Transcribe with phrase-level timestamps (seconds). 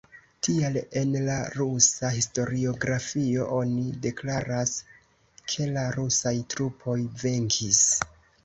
[0.45, 4.75] Tial en la rusa historiografio oni deklaras,
[5.53, 7.87] ke la rusaj trupoj "venkis".